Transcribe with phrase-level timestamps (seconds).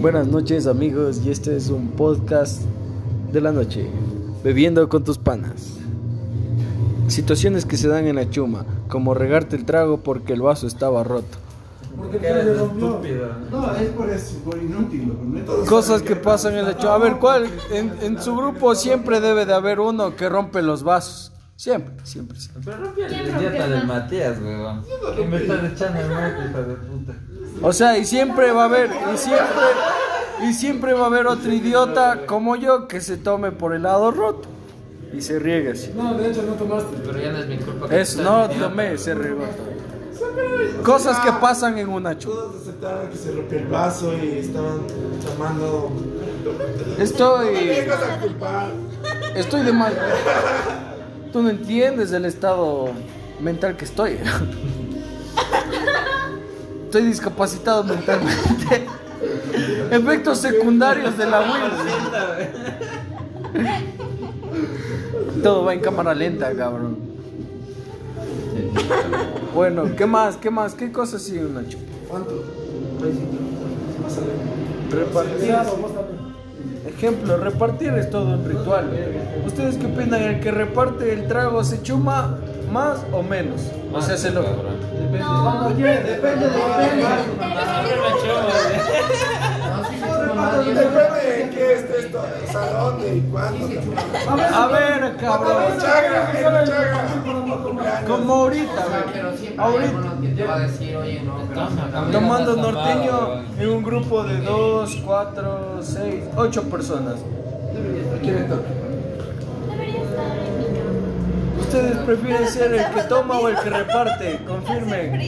[0.00, 2.62] Buenas noches amigos y este es un podcast
[3.32, 3.90] de la noche,
[4.44, 5.76] bebiendo con tus panas.
[7.08, 11.02] Situaciones que se dan en la chuma, como regarte el trago porque el vaso estaba
[11.02, 11.38] roto.
[11.96, 13.00] Porque le rompió.
[13.50, 15.08] No, es por eso, por inútil.
[15.08, 16.94] no Cosas que pasan en la chuma.
[16.94, 17.48] A ver, ¿cuál?
[17.72, 21.32] En, en su grupo siempre debe de haber uno que rompe los vasos.
[21.56, 22.62] Siempre, siempre, siempre.
[22.64, 24.84] Pero rompió el idiota del Matías, weón.
[25.16, 27.14] Que me estás echando el mate, hija de puta.
[27.62, 29.46] O sea, y siempre va a haber, y siempre,
[30.48, 34.10] y siempre va a haber otro idiota como yo que se tome por el lado
[34.10, 34.48] roto
[35.12, 35.92] y se riegue así.
[35.96, 36.96] No, de hecho no tomaste.
[37.04, 37.88] Pero ya no es mi culpa.
[37.88, 39.44] que Eso, estás no tomé, se regó.
[40.82, 42.34] Cosas que pasan en una chuma.
[42.34, 44.80] Todos aceptaron que se rompió el vaso y estaban
[45.24, 45.90] tomando.
[46.98, 47.56] Estoy,
[49.34, 49.92] estoy de mal.
[51.32, 52.88] Tú no entiendes el estado
[53.40, 54.18] mental que estoy.
[56.88, 58.86] Estoy discapacitado mentalmente.
[59.90, 61.50] Efectos secundarios de la Wii.
[65.42, 66.96] Todo va en cámara lenta, cabrón.
[69.54, 70.38] Bueno, ¿qué más?
[70.38, 70.72] ¿Qué más?
[70.72, 71.84] ¿Qué cosas sigue una chupa?
[72.08, 72.42] ¿Cuánto?
[74.90, 75.56] Repartir.
[76.86, 78.88] Ejemplo, repartir es todo un ritual.
[79.46, 80.22] ¿Ustedes qué opinan?
[80.22, 82.38] ¿El que reparte el trago se chuma
[82.72, 83.60] más o menos?
[83.92, 84.42] O sea, se lo...
[85.10, 87.04] Depende, depende, depende.
[90.68, 93.66] Depende de qué esté esto, el salón y cuándo.
[94.54, 95.62] A ver, cabrón.
[98.06, 99.56] Como ahorita, güey.
[99.56, 99.88] Ahorita.
[99.88, 104.40] alguno que te va a decir, oye, no, pero Tomando norteño en un grupo de
[104.40, 107.16] dos, cuatro, seis, ocho personas.
[111.68, 114.38] ¿Ustedes prefieren ser el que toma o el que reparte?
[114.46, 115.20] Confirmen.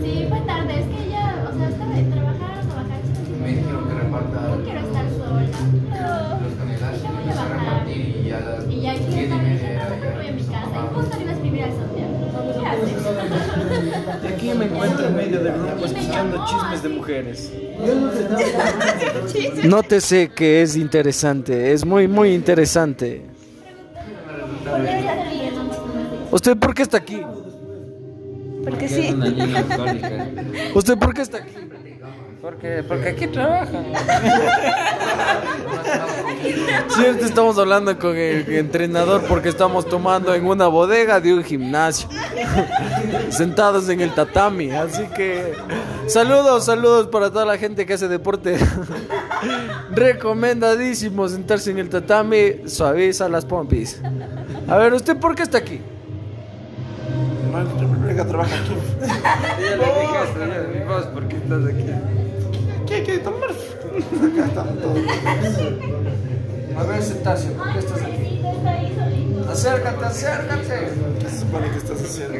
[0.00, 3.00] Sí, fue tarde, es que ya, o sea, estaba de trabajar, trabajar,
[3.42, 5.40] me dijeron que reparta no quiero estar sola.
[5.42, 5.52] los y
[6.54, 6.96] voy a empezar a
[7.42, 7.58] bajar.
[7.58, 9.34] repartir y ya las Y ya aquí está,
[10.14, 10.76] voy a mi casa.
[10.76, 12.06] Y justo le iba a escribir a Sofía.
[12.54, 12.92] ¿Qué haces?
[14.22, 17.52] Y aquí me encuentro en medio del grupo escuchando chismes de mujeres.
[19.64, 23.34] Nótese que es interesante, es muy, muy interesante.
[26.30, 27.22] ¿Usted por qué está aquí?
[28.64, 29.14] Porque sí.
[30.74, 31.54] ¿Usted por qué está aquí?
[32.46, 33.86] Porque, porque aquí trabajan.
[36.90, 42.08] Cierto, estamos hablando con el entrenador porque estamos tomando en una bodega de un gimnasio.
[43.30, 44.70] Sentados en el tatami.
[44.70, 45.54] Así que
[46.06, 48.56] saludos, saludos para toda la gente que hace deporte.
[49.90, 52.68] Recomendadísimo sentarse en el tatami.
[52.68, 54.00] Suaviza las pompis.
[54.68, 55.80] A ver, ¿usted por qué está aquí?
[58.06, 58.74] Venga, trabaja aquí.
[59.60, 60.46] Ya le dije eso, ya,
[60.78, 61.84] mi voz, ¿por qué estás aquí?
[62.86, 63.50] ¿Qué hay que tomar?
[63.50, 64.98] Acá estamos todos.
[66.76, 68.42] A ver, Cetáceo, ¿por qué estás aquí?
[69.50, 70.88] Acércate, acércate.
[71.20, 72.34] ¿Qué se supone que estás haciendo?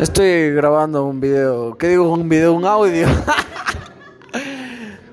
[0.00, 1.76] Estoy grabando un video.
[1.78, 2.10] ¿Qué digo?
[2.12, 3.06] Un video, un audio.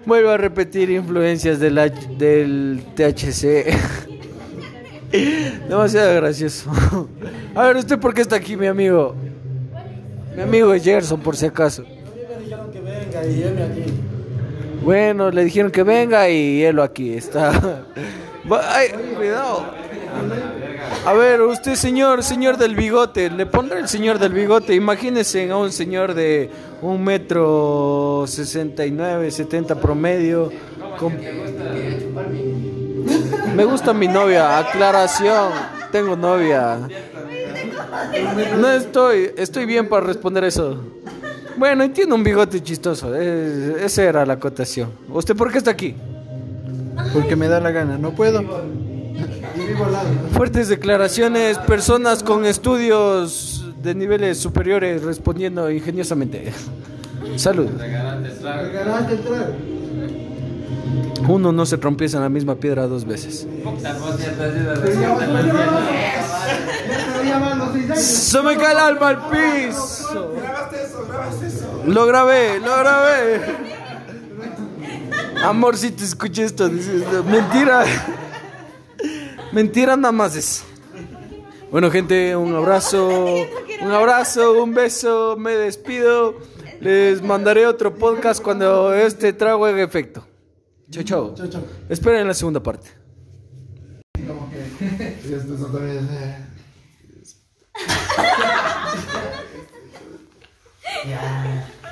[0.06, 3.74] Vuelvo a repetir influencias del, H- del THC.
[5.70, 6.72] Demasiado gracioso.
[7.56, 9.16] A ver, ¿usted por qué está aquí, mi amigo?
[10.36, 11.84] Mi amigo es Gerson, por si acaso.
[11.84, 13.94] me dijeron que venga y él aquí.
[14.84, 17.84] Bueno, le dijeron que venga y él aquí está.
[18.70, 19.66] Ay, cuidado.
[21.06, 24.74] A ver, usted señor, señor del bigote, le pondré el señor del bigote.
[24.76, 26.50] Imagínese a un señor de
[26.82, 30.52] un metro sesenta y nueve, setenta promedio.
[31.00, 31.18] con-
[33.56, 35.52] Me gusta mi novia, aclaración.
[35.92, 36.80] Tengo novia.
[38.60, 40.78] No estoy, estoy bien para responder eso.
[41.58, 43.14] Bueno, y tiene un bigote chistoso.
[43.16, 44.90] es- esa era la acotación.
[45.10, 45.96] ¿Usted por qué está aquí?
[47.14, 48.44] Porque me da la gana, no puedo.
[50.34, 56.52] Fuertes declaraciones, personas con estudios de niveles superiores respondiendo ingeniosamente.
[57.36, 57.68] Salud.
[61.28, 63.48] Uno no se trompieza en la misma piedra dos veces.
[67.96, 70.34] Se me cae el alma al piso.
[70.36, 71.84] Grabaste eso, grabaste eso.
[71.86, 73.42] Lo grabé, lo grabé.
[75.44, 77.86] Amor, si te escuché esto, dices, mentira.
[79.52, 80.64] Mentira nada más es.
[81.70, 83.08] Bueno, gente, un abrazo,
[83.82, 86.36] un abrazo, un beso, me despido.
[86.80, 90.26] Les mandaré otro podcast cuando este trago haga efecto.
[90.90, 91.36] Chao, chao.
[91.90, 92.90] Esperen la segunda parte.
[94.18, 95.56] Y esto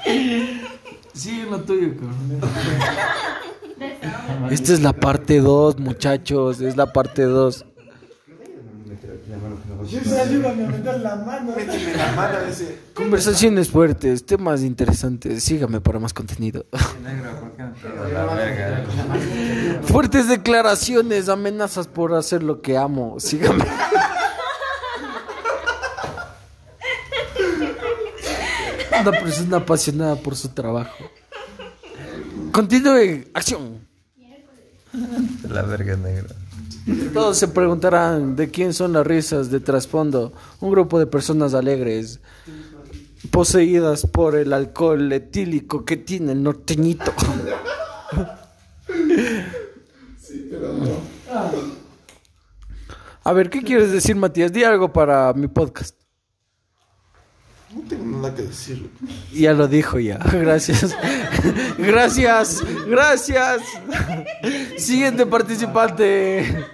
[0.06, 0.62] eh,
[1.14, 2.42] Sí, lo tuyo, cabrón.
[4.50, 6.62] Esta es la parte 2, muchachos.
[6.62, 7.66] Es la parte 2.
[9.88, 11.54] Jefes, ayúdame a meter la mano.
[11.56, 12.80] Méteme la mano ese.
[12.94, 15.44] Conversaciones fuertes, temas interesantes.
[15.44, 16.66] Sígame para más contenido.
[19.84, 23.20] Fuertes declaraciones, amenazas por hacer lo que amo.
[23.20, 23.66] Sígame.
[29.02, 31.10] Una persona apasionada por su trabajo.
[32.52, 33.80] Continúe, acción.
[35.50, 36.36] La verga negro.
[37.14, 40.34] Todos se preguntarán de quién son las risas de trasfondo.
[40.60, 42.20] Un grupo de personas alegres,
[43.30, 47.14] poseídas por el alcohol etílico que tiene el norteñito.
[53.24, 54.52] A ver, ¿qué quieres decir, Matías?
[54.52, 56.01] Di algo para mi podcast.
[57.74, 58.90] No tengo nada que decir.
[59.34, 60.18] Ya lo dijo ya.
[60.34, 60.96] Gracias.
[61.78, 62.64] Gracias.
[62.88, 63.62] Gracias.
[64.78, 66.66] Siguiente participante.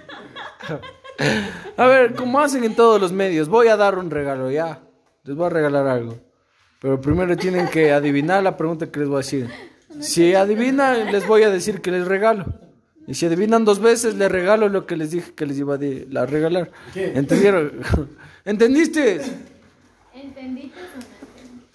[1.76, 4.80] A ver, como hacen en todos los medios, voy a dar un regalo ya.
[5.24, 6.18] Les voy a regalar algo.
[6.80, 9.48] Pero primero tienen que adivinar la pregunta que les voy a decir.
[10.00, 12.46] Si adivinan, les voy a decir que les regalo.
[13.06, 16.26] Y si adivinan dos veces, les regalo lo que les dije que les iba a
[16.26, 16.70] regalar.
[16.94, 17.72] ¿Entendieron?
[18.44, 19.20] ¿Entendiste?
[20.22, 21.68] ¿Entendiste o no entendiste?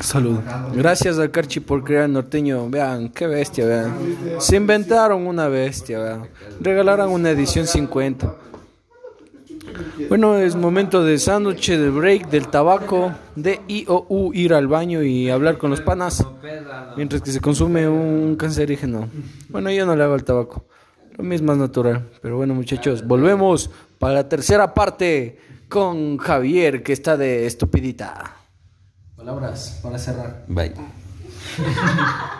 [0.00, 0.38] Salud.
[0.74, 2.68] Gracias a Carchi por crear norteño.
[2.68, 3.94] Vean, qué bestia, vean.
[4.38, 6.28] Se inventaron una bestia, vean.
[6.60, 8.34] Regalaron una edición 50.
[10.08, 15.30] Bueno, es momento de sándwich, de break, del tabaco, de IOU, ir al baño y
[15.30, 16.24] hablar con los panas.
[16.96, 19.08] Mientras que se consume un cancerígeno.
[19.48, 20.64] Bueno, yo no le hago el tabaco.
[21.16, 22.10] Lo mismo es natural.
[22.20, 25.38] Pero bueno, muchachos, volvemos para la tercera parte
[25.68, 28.36] con Javier, que está de estupidita.
[29.16, 30.44] Palabras para cerrar.
[30.48, 30.74] Bye.